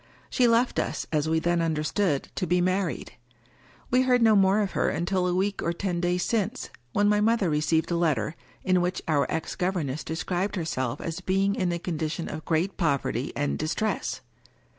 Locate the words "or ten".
5.61-6.01